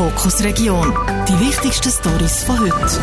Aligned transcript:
Fokus 0.00 0.42
Region. 0.42 0.94
Die 1.28 1.38
wichtigsten 1.46 1.90
Stories 1.90 2.42
von 2.44 2.58
heute. 2.58 2.98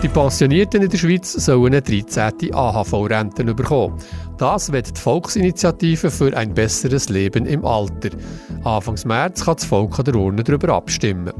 Die 0.00 0.06
Pensionierten 0.06 0.82
in 0.82 0.88
der 0.88 0.96
Schweiz 0.96 1.32
sollen 1.32 1.74
eine 1.74 1.82
13. 1.82 2.54
AHV-Rente 2.54 3.42
bekommen. 3.52 3.98
Das 4.38 4.70
wird 4.70 4.96
die 4.96 5.00
Volksinitiative 5.00 6.12
für 6.12 6.36
ein 6.36 6.54
besseres 6.54 7.08
Leben 7.08 7.46
im 7.46 7.64
Alter. 7.64 8.10
Anfangs 8.62 9.04
März 9.04 9.44
kann 9.44 9.56
das 9.56 9.64
Volk 9.64 9.98
an 9.98 10.04
der 10.04 10.14
Urne 10.14 10.44
darüber 10.44 10.74
abstimmen. 10.74 11.32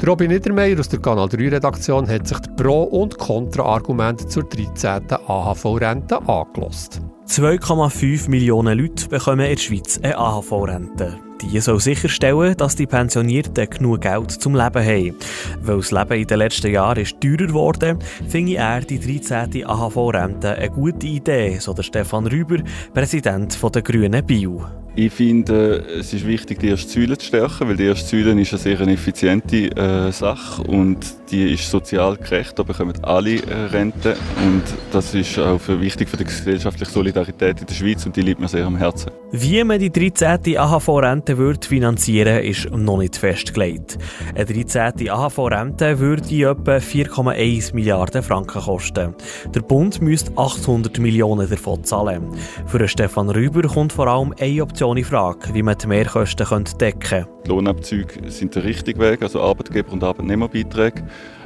Der 0.00 0.08
Robin 0.08 0.30
Niedermeyer 0.30 0.78
aus 0.78 0.88
der 0.88 1.00
Kanal 1.00 1.28
3 1.28 1.48
Redaktion 1.48 2.06
hat 2.06 2.28
sich 2.28 2.38
die 2.38 2.50
Pro- 2.50 2.84
und 2.84 3.18
Kontra-Argumente 3.18 4.28
zur 4.28 4.44
13. 4.44 5.02
AHV-Rente 5.26 6.18
angelost. 6.28 7.00
2,5 7.26 8.28
Millionen 8.28 8.78
Leute 8.78 9.08
bekommen 9.08 9.40
in 9.40 9.54
der 9.54 9.60
Schweiz 9.60 9.98
eine 10.02 10.18
AHV-Rente. 10.18 11.18
Die 11.40 11.58
soll 11.60 11.80
sicherstellen, 11.80 12.56
dass 12.56 12.76
die 12.76 12.86
Pensionierten 12.86 13.68
genug 13.68 14.02
Geld 14.02 14.30
zum 14.30 14.54
Leben 14.54 14.84
haben. 14.84 15.16
Weil 15.62 15.76
das 15.78 15.90
Leben 15.90 16.12
in 16.12 16.26
den 16.26 16.38
letzten 16.38 16.70
Jahren 16.70 17.00
ist 17.00 17.20
teurer 17.20 17.46
geworden, 17.46 17.98
finde 18.28 18.56
er 18.56 18.80
die 18.80 19.00
13. 19.00 19.66
AHV-Rente 19.66 20.56
eine 20.56 20.70
gute 20.70 21.06
Idee, 21.06 21.58
so 21.58 21.72
der 21.72 21.82
Stefan 21.82 22.26
Rüber, 22.26 22.58
Präsident 22.92 23.58
der 23.74 23.82
Grünen 23.82 24.24
Bio. 24.24 24.81
Ich 24.94 25.10
finde, 25.10 25.86
es 25.98 26.12
ist 26.12 26.26
wichtig, 26.26 26.58
die 26.58 26.68
erste 26.68 26.90
Säule 26.90 27.16
zu 27.16 27.24
stärken, 27.24 27.66
weil 27.66 27.76
die 27.76 27.86
erste 27.86 28.10
Säule 28.10 28.38
ist 28.38 28.52
eine 28.52 28.58
sehr 28.58 28.80
effiziente 28.80 29.74
äh, 29.74 30.12
Sache 30.12 30.62
und 30.64 30.98
die 31.30 31.54
ist 31.54 31.70
sozial 31.70 32.18
gerecht. 32.18 32.58
Da 32.58 32.62
bekommen 32.62 32.92
alle 33.02 33.36
äh, 33.36 33.54
Renten 33.70 34.12
und 34.44 34.62
das 34.92 35.14
ist 35.14 35.38
auch 35.38 35.58
für, 35.58 35.80
wichtig 35.80 36.10
für 36.10 36.18
die 36.18 36.24
gesellschaftliche 36.24 36.92
Solidarität 36.92 37.62
in 37.62 37.66
der 37.66 37.74
Schweiz 37.74 38.04
und 38.04 38.14
die 38.14 38.20
liegt 38.20 38.38
mir 38.38 38.48
sehr 38.48 38.66
am 38.66 38.76
Herzen. 38.76 39.12
Wie 39.30 39.64
man 39.64 39.78
die 39.78 39.90
13. 39.90 40.58
AHV-Rente 40.58 41.38
wird 41.38 41.64
finanzieren, 41.64 42.44
ist 42.44 42.70
noch 42.70 42.98
nicht 42.98 43.16
festgelegt. 43.16 43.96
Eine 44.34 44.44
13. 44.44 45.08
AHV-Rente 45.08 45.98
würde 46.00 46.50
etwa 46.50 46.76
4,1 46.76 47.74
Milliarden 47.74 48.22
Franken 48.22 48.60
kosten. 48.60 49.14
Der 49.54 49.60
Bund 49.62 50.02
müsste 50.02 50.36
800 50.36 50.98
Millionen 50.98 51.48
davon 51.48 51.82
zahlen. 51.82 52.24
Für 52.66 52.86
Stefan 52.86 53.30
Rüber 53.30 53.62
kommt 53.62 53.94
vor 53.94 54.06
allem 54.06 54.34
eine 54.38 54.62
Option 54.62 54.81
Option 54.82 54.96
in 54.96 55.04
Frage, 55.04 55.54
wie 55.54 55.62
man 55.62 55.78
die 55.78 55.86
Mehrkosten 55.86 56.44
decken 56.80 56.98
könnte. 57.00 57.28
Die 57.44 57.50
Lohnabzüge 57.50 58.28
sind 58.32 58.56
der 58.56 58.64
richtige 58.64 58.98
Weg, 58.98 59.22
also 59.22 59.40
Arbeitgeber- 59.40 59.92
und 59.92 60.02
Arbeitnehmerbeiträge. 60.02 61.04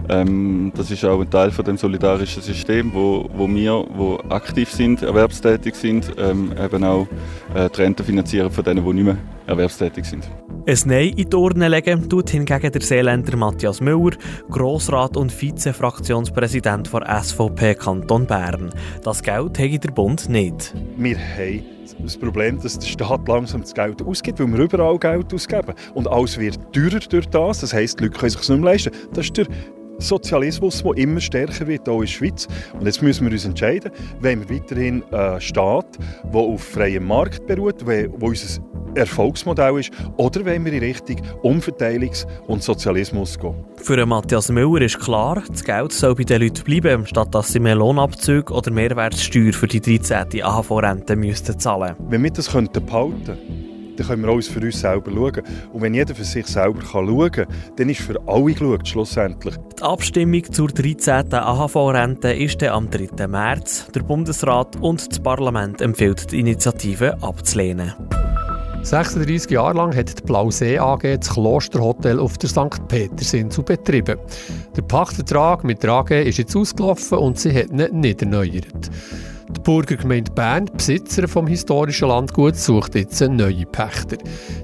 Ähm, 0.08 0.72
das 0.74 0.90
ist 0.90 1.04
auch 1.04 1.20
ein 1.20 1.28
Teil 1.28 1.50
von 1.50 1.62
dem 1.66 1.76
solidarischen 1.76 2.40
System, 2.40 2.94
wo, 2.94 3.28
wo 3.34 3.46
wir, 3.46 3.84
wo 3.94 4.18
aktiv 4.30 4.70
sind, 4.70 5.02
erwerbstätig 5.02 5.74
sind, 5.74 6.14
ähm, 6.16 6.50
eben 6.58 6.82
auch 6.82 7.06
äh, 7.54 7.68
die 7.68 7.82
Rente 7.82 8.04
finanzieren 8.04 8.50
von 8.50 8.64
denen, 8.64 8.82
die 8.82 8.92
nicht 8.94 9.04
mehr 9.04 9.18
erwerbstätig 9.46 10.06
sind. 10.06 10.30
Ein 10.66 10.78
Nein 10.86 11.08
in 11.10 11.28
die 11.28 11.36
Urne 11.36 11.68
legen 11.68 12.08
tut 12.08 12.30
hingegen 12.30 12.72
der 12.72 12.80
Seeländer 12.80 13.36
Matthias 13.36 13.82
Müller, 13.82 14.16
Grossrat 14.50 15.14
und 15.14 15.30
Vize-Fraktionspräsident 15.30 16.90
der 16.90 17.22
SVP 17.22 17.74
Kanton 17.74 18.26
Bern. 18.26 18.72
Das 19.04 19.22
Geld 19.22 19.58
habe 19.58 19.78
der 19.78 19.90
Bund 19.90 20.26
nicht. 20.30 20.74
Wir 20.96 21.18
haben 21.18 21.75
das 22.02 22.16
Problem, 22.16 22.60
dass 22.60 22.78
der 22.78 22.86
Staat 22.86 23.26
langsam 23.28 23.62
das 23.62 23.74
Geld 23.74 24.02
ausgibt, 24.02 24.40
weil 24.40 24.52
wir 24.52 24.58
überall 24.60 24.98
Geld 24.98 25.32
ausgeben. 25.32 25.74
Und 25.94 26.08
alles 26.08 26.38
wird 26.38 26.58
teurer 26.72 27.00
durch 27.00 27.26
das. 27.26 27.60
Das 27.60 27.72
heisst, 27.72 28.00
die 28.00 28.04
Leute 28.04 28.18
können 28.18 28.30
sich 28.30 28.48
nicht 28.48 28.60
mehr 28.60 28.72
leisten. 28.72 28.92
Das 29.12 29.26
ist 29.26 29.36
der 29.36 29.46
Sozialismus, 29.98 30.82
der 30.82 30.96
immer 30.96 31.20
stärker 31.20 31.66
wird, 31.66 31.88
auch 31.88 31.96
in 31.96 32.00
der 32.02 32.06
Schweiz. 32.06 32.48
Und 32.78 32.86
jetzt 32.86 33.02
müssen 33.02 33.26
wir 33.26 33.32
uns 33.32 33.44
entscheiden, 33.44 33.90
wollen 34.20 34.46
wir 34.46 34.56
weiterhin 34.56 35.02
einen 35.12 35.40
Staat, 35.40 35.98
der 36.24 36.40
auf 36.40 36.62
freiem 36.62 37.06
Markt 37.06 37.46
beruht, 37.46 37.86
wo 37.86 38.26
unser 38.26 38.60
Erfolgsmodell 38.96 39.80
ist, 39.80 39.90
oder 40.16 40.44
wollen 40.44 40.64
wir 40.64 40.72
in 40.72 40.80
Richtung 40.80 41.20
Umverteilungs- 41.42 42.26
und 42.46 42.62
Sozialismus 42.62 43.38
gehen? 43.38 43.54
Für 43.76 44.04
Matthias 44.06 44.50
Müller 44.50 44.82
ist 44.82 44.98
klar, 44.98 45.42
das 45.48 45.62
Geld 45.64 45.92
soll 45.92 46.14
bei 46.14 46.24
den 46.24 46.42
Leuten 46.42 46.64
bleiben, 46.64 47.06
statt 47.06 47.34
dass 47.34 47.52
sie 47.52 47.60
mehr 47.60 47.76
Lohnabzüge 47.76 48.52
oder 48.52 48.70
Mehrwertsteuer 48.70 49.52
für 49.52 49.66
die 49.66 49.80
13. 49.80 50.42
AHV-Rente 50.42 51.16
müssten 51.16 51.58
zahlen 51.58 51.94
Wenn 52.08 52.22
wir 52.22 52.30
das 52.30 52.48
behalten 52.48 52.86
könnten, 52.86 53.66
dann 53.96 54.06
können 54.06 54.22
wir 54.22 54.30
alles 54.30 54.48
für 54.48 54.60
uns 54.60 54.80
selber 54.80 55.10
schauen. 55.10 55.42
Und 55.72 55.82
wenn 55.82 55.94
jeder 55.94 56.14
für 56.14 56.24
sich 56.24 56.46
selber 56.46 56.82
schauen 56.82 57.30
kann, 57.30 57.46
dann 57.76 57.88
ist 57.88 58.00
für 58.00 58.20
alle 58.26 58.52
geschaut, 58.52 58.86
schlussendlich. 58.86 59.54
Die 59.78 59.82
Abstimmung 59.82 60.52
zur 60.52 60.68
13. 60.68 61.32
AHV-Rente 61.32 62.32
ist 62.32 62.62
dann 62.62 62.70
am 62.70 62.90
3. 62.90 63.26
März. 63.26 63.88
Der 63.94 64.00
Bundesrat 64.00 64.76
und 64.80 65.10
das 65.10 65.18
Parlament 65.18 65.80
empfiehlt 65.80 66.30
die 66.32 66.40
Initiative 66.40 67.16
abzulehnen. 67.22 67.94
36 68.86 69.50
Jahre 69.50 69.76
lang 69.76 69.96
hat 69.96 70.16
die 70.16 70.22
Blausee 70.22 70.78
AG 70.78 71.00
das 71.02 71.30
Klosterhotel 71.30 72.20
auf 72.20 72.38
der 72.38 72.48
St. 72.48 72.86
Petersinsel 72.86 73.64
betrieben. 73.64 74.16
Der 74.76 74.82
Pachtvertrag 74.82 75.64
mit 75.64 75.82
der 75.82 75.90
AG 75.90 76.10
ist 76.12 76.38
jetzt 76.38 76.54
ausgelaufen 76.54 77.18
und 77.18 77.36
sie 77.36 77.52
hat 77.52 77.70
ihn 77.70 77.98
nicht 77.98 78.22
erneuert. 78.22 78.90
Die 79.48 79.60
Burgergemeinde 79.60 80.30
Bern, 80.30 80.66
Besitzer 80.66 81.26
vom 81.26 81.48
historischen 81.48 82.06
Landgut, 82.06 82.54
sucht 82.54 82.94
jetzt 82.94 83.20
einen 83.22 83.36
neuen 83.36 83.66
Pächter. 83.72 84.18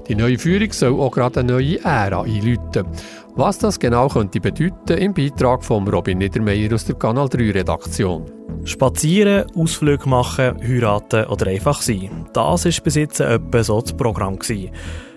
Die 0.07 0.15
neue 0.15 0.37
Führung 0.37 0.71
soll 0.71 1.01
auch 1.01 1.11
gerade 1.11 1.41
eine 1.41 1.51
neue 1.51 1.83
Ära 1.83 2.21
einläuten. 2.21 2.87
Was 3.35 3.57
das 3.57 3.77
genau 3.77 4.07
könnte 4.07 4.39
bedeuten, 4.39 4.99
im 4.99 5.13
Beitrag 5.13 5.65
von 5.65 5.85
Robin 5.85 6.19
Niedermeyer 6.19 6.73
aus 6.73 6.85
der 6.85 6.95
Kanal 6.95 7.27
3 7.27 7.51
Redaktion. 7.51 8.42
Spazieren, 8.65 9.45
Ausflüge 9.55 10.07
machen, 10.07 10.55
heiraten 10.61 11.25
oder 11.25 11.47
einfach 11.47 11.81
sein. 11.81 12.25
Das 12.33 12.65
war 12.65 12.83
bis 12.83 12.95
jetzt 12.95 13.19
etwa 13.19 13.63
so 13.63 13.81
das 13.81 13.93
Programm. 13.93 14.39
Gewesen. 14.39 14.71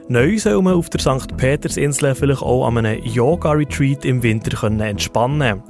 Neu 0.09 0.39
soll 0.39 0.63
man 0.63 0.75
auf 0.75 0.89
der 0.89 1.01
St. 1.01 1.37
Petersinsel 1.37 2.15
vielleicht 2.15 2.43
auch 2.43 2.67
an 2.67 2.79
einem 2.79 3.03
Yoga-Retreat 3.03 4.05
im 4.05 4.23
Winter 4.23 4.63
entspannen 4.81 5.41
können. 5.41 5.63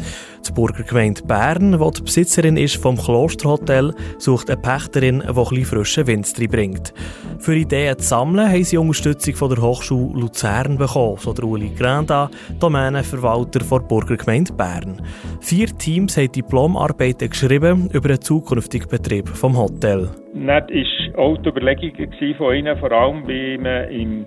Die 0.47 0.53
Burgergemeinde 0.53 1.23
Bern, 1.25 1.73
die 1.73 1.91
die 1.97 2.03
Besitzerin 2.03 2.57
ist 2.57 2.77
vom 2.77 2.97
Klosterhotel, 2.97 3.93
sucht 4.19 4.49
eine 4.49 4.61
Pächterin, 4.61 5.23
die 5.27 5.57
ein 5.57 5.65
frischen 5.65 6.07
Wind 6.07 6.33
bringt. 6.51 6.95
Für 7.39 7.55
Ideen 7.57 7.99
zu 7.99 8.07
sammeln 8.07 8.49
haben 8.49 8.63
sie 8.63 8.79
Unterstützung 8.79 9.35
von 9.35 9.51
der 9.51 9.63
Hochschule 9.63 10.21
Luzern 10.21 10.79
bekommen, 10.79 11.17
so 11.19 11.33
der 11.33 11.45
Uli 11.45 11.71
Granda, 11.77 12.31
Domänenverwalter 12.61 13.59
der 13.59 13.81
Burgergemeinde 13.81 14.53
Bern. 14.53 15.03
Vier 15.41 15.67
Teams 15.67 16.17
haben 16.17 16.31
Diplomarbeiten 16.31 17.29
geschrieben 17.31 17.91
über 17.93 18.09
den 18.09 18.21
zukünftigen 18.21 18.89
Betrieb 18.89 19.29
vom 19.29 19.57
Hotel. 19.57 20.11
Das 20.35 20.47
war 20.47 21.19
auch 21.19 21.37
die 21.39 21.49
Überlegung 21.49 21.93
von 22.37 22.55
ihnen, 22.55 22.79
vor 22.79 22.93
allem 22.93 23.27
wie 23.27 23.59
man 23.59 23.91
im 23.91 24.27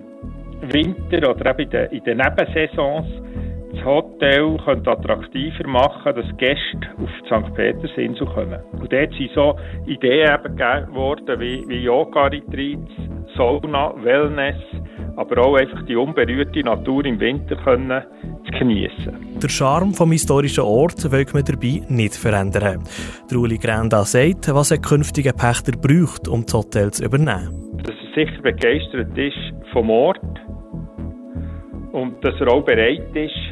Winter 0.62 1.30
oder 1.30 1.58
eben 1.58 1.70
in 1.92 2.04
den 2.04 2.18
Nebensaisons 2.18 3.06
das 3.72 3.84
Hotel 3.84 4.56
könnte 4.64 4.90
attraktiver 4.90 5.66
machen, 5.68 6.14
dass 6.14 6.36
Gäste 6.38 6.80
auf 6.98 7.08
die 7.22 7.26
St. 7.26 7.54
Petersinsel 7.54 8.26
kommen. 8.26 8.58
Und 8.72 8.92
dort 8.92 9.12
sind 9.14 9.30
so 9.34 9.56
Ideen 9.86 10.28
eben 10.34 10.56
gegeben 10.56 10.94
worden, 10.94 11.40
wie, 11.40 11.64
wie 11.68 11.84
Yoga-Retreats, 11.84 12.90
Sauna, 13.36 13.94
Wellness, 14.02 14.56
aber 15.16 15.46
auch 15.46 15.56
einfach 15.56 15.84
die 15.86 15.96
unberührte 15.96 16.60
Natur 16.60 17.04
im 17.04 17.20
Winter 17.20 17.56
können 17.56 18.02
zu 18.44 18.58
geniessen. 18.58 19.38
Der 19.42 19.48
Charme 19.48 19.94
vom 19.94 20.12
historischen 20.12 20.64
Ort 20.64 21.10
will 21.10 21.26
man 21.32 21.44
dabei 21.44 21.82
nicht 21.88 22.14
verändern. 22.14 22.84
Der 23.30 23.38
Uli 23.38 23.58
Granda 23.58 24.04
sagt, 24.04 24.52
was 24.52 24.72
ein 24.72 24.82
künftiger 24.82 25.32
Pächter 25.32 25.72
braucht, 25.72 26.28
um 26.28 26.44
das 26.44 26.54
Hotel 26.54 26.90
zu 26.90 27.04
übernehmen. 27.04 27.78
Dass 27.84 27.94
er 27.94 28.24
sicher 28.24 28.42
begeistert 28.42 29.16
ist 29.16 29.70
vom 29.72 29.90
Ort 29.90 30.20
und 31.92 32.24
dass 32.24 32.34
er 32.40 32.52
auch 32.52 32.64
bereit 32.64 33.14
ist, 33.14 33.49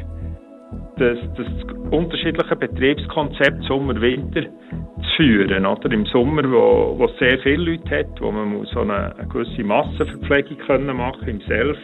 das, 0.99 1.17
das 1.37 1.47
unterschiedliche 1.91 2.55
Betriebskonzept 2.55 3.63
Sommer-Winter 3.63 4.43
zu 4.43 5.15
führen. 5.17 5.65
Oder? 5.65 5.91
Im 5.91 6.05
Sommer, 6.07 6.43
wo, 6.43 6.95
wo 6.97 7.05
es 7.05 7.17
sehr 7.19 7.39
viele 7.39 7.71
Leute 7.71 7.89
hat, 7.89 8.21
wo 8.21 8.31
man 8.31 8.49
muss 8.49 8.69
so 8.71 8.81
eine, 8.81 9.15
eine 9.15 9.27
gewisse 9.27 9.63
Massenverpflegung 9.63 10.57
können 10.65 10.95
machen 10.95 11.27
im 11.27 11.41
Self 11.41 11.77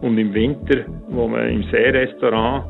und 0.00 0.18
im 0.18 0.32
Winter, 0.34 0.84
wo 1.08 1.28
man 1.28 1.48
im 1.48 1.64
Seerestaurant 1.70 2.64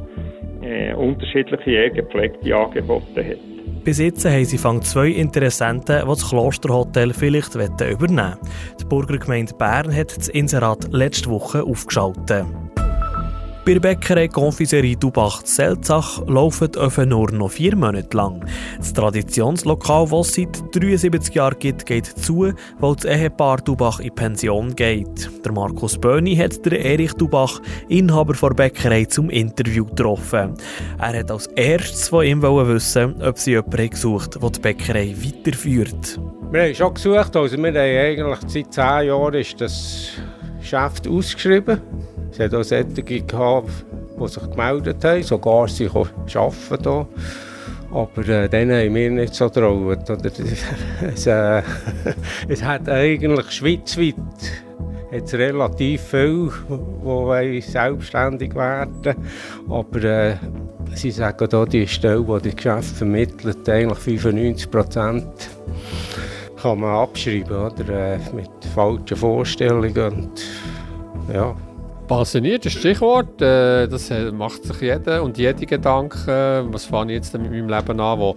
äh, 0.63 0.95
unterschiedliche 0.95 1.71
eher 1.71 1.91
gepflegte 1.91 2.55
Angebote 2.55 3.25
hat. 3.25 3.55
Bis 3.85 3.99
jetzt 3.99 4.25
haben 4.25 4.45
sie 4.45 4.57
fang 4.57 4.81
zwei 4.81 5.09
Interessenten, 5.09 6.01
die 6.01 6.07
das 6.07 6.29
Klosterhotel 6.29 7.13
vielleicht 7.13 7.55
übernehmen 7.55 7.99
wollen. 8.01 8.35
Die 8.81 8.85
Burgergemeinde 8.87 9.55
Bern 9.55 9.95
hat 9.95 10.17
das 10.17 10.29
Inserat 10.29 10.89
letzte 10.91 11.29
Woche 11.29 11.63
aufgeschaltet. 11.63 12.47
Bei 13.67 13.73
der 13.73 13.81
Bäckerei 13.81 14.29
Confiserie 14.29 14.95
Dubach-Selzach 14.95 16.27
laufen 16.27 16.69
Öfen 16.77 17.09
nur 17.09 17.33
noch 17.33 17.51
vier 17.51 17.75
Monate 17.75 18.15
lang. 18.15 18.45
Das 18.77 18.93
Traditionslokal, 18.93 20.07
das 20.11 20.29
es 20.29 20.35
seit 20.35 20.77
73 20.77 21.35
Jahren 21.35 21.59
gibt, 21.59 21.87
geht 21.87 22.05
zu, 22.05 22.53
weil 22.79 22.95
das 22.95 23.07
Ehepaar 23.07 23.63
Dubach 23.63 24.01
in 24.01 24.15
Pension 24.15 24.77
geht. 24.77 25.31
Der 25.43 25.53
Markus 25.53 25.97
Böhni 25.97 26.37
hat 26.37 26.67
der 26.67 26.79
Erich 26.85 27.15
Dubach, 27.15 27.63
Inhaber 27.89 28.35
der 28.35 28.55
Bäckerei, 28.55 29.07
zum 29.07 29.31
Interview 29.31 29.87
getroffen. 29.87 30.57
Er 30.99 31.21
hat 31.21 31.31
als 31.31 31.47
erstes 31.47 32.11
von 32.11 32.27
ihm 32.27 32.43
wissen, 32.43 33.23
ob 33.23 33.39
sie 33.39 33.53
jemanden 33.53 33.89
gesucht 33.89 34.43
der 34.43 34.51
die 34.51 34.61
Bäckerei 34.61 35.15
weiterführt. 35.19 36.21
Wir 36.51 36.65
haben 36.65 36.75
schon 36.75 36.93
gesucht, 36.93 37.35
also 37.35 37.57
wir 37.57 37.69
haben 37.69 37.77
eigentlich 37.79 38.41
seit 38.47 38.75
zehn 38.75 39.09
Jahren 39.09 39.33
ist 39.33 39.59
das 39.59 40.11
Geschäft 40.61 41.09
ausgeschrieben. 41.09 41.81
Es 42.35 42.41
hat 42.41 42.53
auch 42.53 42.65
solche 42.65 43.23
gehabt, 43.23 43.71
die 44.21 44.29
sich 44.29 44.51
gemeldet 44.51 45.05
haben, 45.05 45.23
sogar 45.23 45.69
sie 45.69 45.87
arbeiten 45.89 46.83
hier. 46.83 47.07
Aber 47.93 48.29
äh, 48.29 48.49
dann 48.49 48.73
haben 48.73 48.95
wir 48.95 49.11
nicht 49.11 49.37
so 49.37 49.47
getraut. 49.47 50.11
es, 51.15 51.27
äh, 51.29 51.63
es 52.49 52.65
hat 52.65 52.89
eigentlich 52.89 53.53
schweizweit 53.53 54.17
jetzt 55.13 55.33
relativ 55.35 56.01
viel, 56.03 56.51
die 57.05 57.61
selbstständig 57.61 58.53
werden 58.57 59.15
Aber 59.71 60.03
äh, 60.03 60.35
sie 60.93 61.13
sagen 61.13 61.49
hier, 61.49 61.67
die 61.67 61.87
Stelle, 61.87 62.25
die 62.25 62.51
die 62.51 62.57
Geschäfte 62.57 62.97
vermittelt, 62.97 63.69
eigentlich 63.69 63.99
95 63.99 64.71
Prozent 64.73 65.51
kann 66.61 66.81
man 66.81 66.97
abschreiben, 66.97 67.57
oder? 67.57 67.89
Äh, 67.89 68.19
mit 68.35 68.51
falschen 68.75 69.17
Vorstellungen. 69.17 69.97
Und, 69.97 70.43
ja. 71.33 71.55
Passioniert 72.07 72.67
ist 72.67 72.79
Stichwort. 72.79 73.41
Äh, 73.41 73.89
das 73.89 74.11
macht 74.33 74.65
sich 74.65 74.81
jeder 74.81 75.23
und 75.23 75.39
jede 75.39 75.67
Gedanken. 75.67 76.73
Was 76.73 76.85
fange 76.85 77.13
ich 77.13 77.17
jetzt 77.17 77.33
mit 77.39 77.51
meinem 77.51 77.69
Leben 77.69 78.01
an, 78.01 78.19
wo 78.19 78.37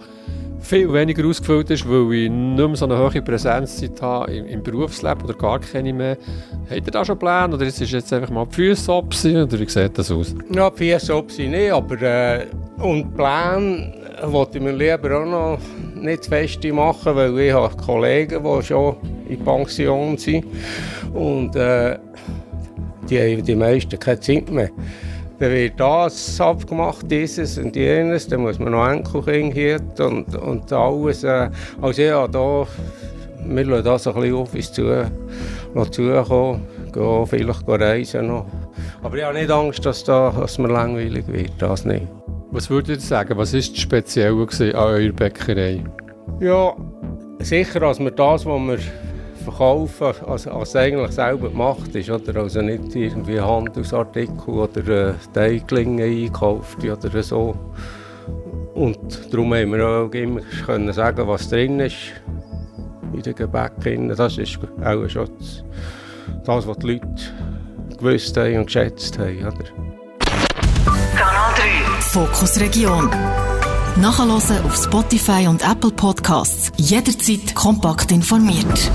viel 0.59 0.91
weniger 0.91 1.25
ausgefüllt 1.25 1.69
ist, 1.69 1.87
weil 1.87 2.13
ich 2.13 2.29
nicht 2.29 2.57
mehr 2.57 2.75
so 2.75 2.85
eine 2.85 2.97
hohe 2.97 3.21
Präsenzzeit 3.21 4.01
habe 4.01 4.31
im, 4.33 4.63
Berufsleben 4.63 5.23
oder 5.23 5.33
gar 5.33 5.59
keine 5.59 5.93
mehr. 5.93 6.17
Habt 6.69 6.87
ihr 6.87 6.91
da 6.91 7.05
schon 7.05 7.19
Pläne 7.19 7.53
oder 7.53 7.65
ist 7.65 7.81
es 7.81 7.91
jetzt 7.91 8.11
einfach 8.11 8.29
mal 8.29 8.45
die 8.47 8.55
Füße 8.55 8.91
oder 8.91 9.59
wie 9.59 9.69
sieht 9.69 9.97
das 9.97 10.11
aus? 10.11 10.33
Ja, 10.53 10.69
die 10.69 10.91
Füße 10.91 11.15
ob 11.15 11.37
nicht, 11.37 11.71
aber 11.71 12.01
äh, 12.01 12.47
und 12.79 13.15
Pläne 13.15 13.93
wollte 14.23 14.57
ich 14.57 14.63
mir 14.63 14.71
lieber 14.71 15.21
auch 15.21 15.25
noch 15.25 15.59
nicht 15.95 16.23
zu 16.23 16.29
feste 16.29 16.73
machen, 16.73 17.15
weil 17.15 17.37
ich 17.39 17.53
habe 17.53 17.75
Kollegen, 17.77 18.43
die 18.43 18.63
schon 18.63 18.95
in 19.29 19.43
Pension 19.43 20.17
sind 20.17 20.45
und 21.13 21.55
äh, 21.55 21.97
die 23.09 23.19
haben 23.19 23.43
die 23.43 23.55
meisten 23.55 23.99
keine 23.99 24.19
Zeit 24.19 24.51
mehr. 24.51 24.69
Dann 25.39 25.51
wird 25.51 25.79
das 25.79 26.41
abgemacht, 26.41 27.09
dieses 27.11 27.57
und 27.59 27.75
jenes, 27.75 28.27
dann 28.27 28.41
muss 28.41 28.57
man 28.57 28.71
noch 28.71 28.87
Enkelkind 28.87 29.53
hier 29.53 29.79
und, 29.99 30.35
und 30.35 30.73
alles. 30.73 31.23
Äh, 31.23 31.49
also 31.79 32.01
ja, 32.01 32.27
da, 32.27 32.65
wir 33.45 33.65
lassen 33.65 33.85
das 33.85 34.07
ein 34.07 34.13
bisschen 34.15 34.35
auf 34.35 34.53
uns 34.53 34.71
zu, 34.71 35.11
noch 35.75 35.89
zukommen, 35.89 36.61
gehen 36.91 37.25
vielleicht 37.27 37.67
reisen 37.67 38.27
noch. 38.27 38.47
Aber 39.03 39.15
ich 39.15 39.23
habe 39.23 39.37
nicht 39.37 39.51
Angst, 39.51 39.85
dass, 39.85 40.03
da, 40.03 40.31
dass 40.31 40.57
mir 40.57 40.69
langweilig 40.69 41.27
wird, 41.27 41.51
das 41.59 41.85
nicht. 41.85 42.07
Was 42.49 42.69
würdet 42.69 42.97
ihr 42.97 42.99
sagen, 42.99 43.37
was 43.37 43.53
war 43.53 43.61
speziell 43.61 44.31
an 44.31 44.75
eurer 44.75 45.11
Bäckerei? 45.11 45.83
Ja, 46.39 46.75
sicher, 47.39 47.81
als 47.83 47.99
wir 47.99 48.11
das, 48.11 48.45
was 48.45 48.59
wir 48.59 48.79
verkaufen, 49.57 50.27
als, 50.27 50.47
als 50.47 50.75
eigentlich 50.75 51.11
selber 51.11 51.49
gemacht 51.49 51.93
ist. 51.95 52.09
Oder? 52.09 52.41
Also 52.41 52.61
nicht 52.61 52.95
irgendwie 52.95 53.39
Handelsartikel 53.39 54.53
oder 54.53 54.87
äh, 54.87 55.13
Teiglinge 55.33 56.03
einkauft 56.03 56.77
oder 56.83 57.23
so. 57.23 57.55
Und 58.75 59.33
darum 59.33 59.53
haben 59.55 59.71
wir 59.71 59.87
auch 59.87 60.11
immer 60.11 60.41
können 60.65 60.93
sagen, 60.93 61.27
was 61.27 61.49
drin 61.49 61.79
ist 61.79 62.13
in 63.13 63.21
den 63.21 63.35
Gebäcken. 63.35 64.09
Das 64.09 64.37
ist 64.37 64.59
auch 64.83 65.09
schon 65.09 65.29
das, 66.45 66.67
was 66.67 66.77
die 66.77 66.93
Leute 66.93 67.07
gewusst 67.97 68.37
haben 68.37 68.57
und 68.59 68.65
geschätzt 68.67 69.17
haben. 69.17 69.39
Oder? 69.39 69.65
Kanal 71.15 71.53
3 71.55 72.01
Fokus 72.01 72.59
Region. 72.59 73.09
Nachhören 73.99 74.29
auf 74.31 74.75
Spotify 74.75 75.47
und 75.47 75.67
Apple 75.67 75.89
Podcasts. 75.89 76.71
Jederzeit 76.77 77.55
kompakt 77.55 78.11
informiert. 78.11 78.91